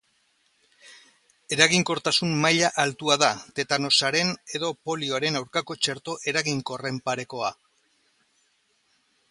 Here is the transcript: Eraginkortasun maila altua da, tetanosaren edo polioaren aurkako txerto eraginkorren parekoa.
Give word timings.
Eraginkortasun 1.57 2.31
maila 2.45 2.71
altua 2.85 3.17
da, 3.25 3.29
tetanosaren 3.59 4.33
edo 4.61 4.73
polioaren 4.89 5.39
aurkako 5.43 5.79
txerto 5.83 6.19
eraginkorren 6.33 7.01
parekoa. 7.11 7.55